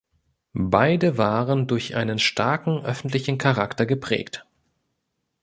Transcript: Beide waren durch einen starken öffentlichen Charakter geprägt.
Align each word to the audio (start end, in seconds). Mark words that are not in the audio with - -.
Beide 0.55 1.19
waren 1.19 1.67
durch 1.67 1.95
einen 1.95 2.17
starken 2.17 2.83
öffentlichen 2.83 3.37
Charakter 3.37 3.85
geprägt. 3.85 4.47